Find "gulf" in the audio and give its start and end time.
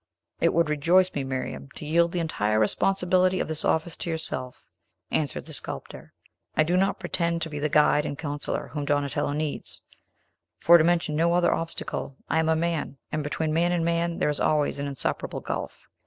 15.41-15.87